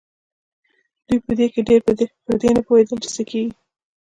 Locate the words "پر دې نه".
1.85-2.61